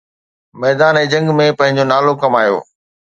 [0.61, 2.57] ميدان جنگ ۾ پنهنجو نالو ڪمايو.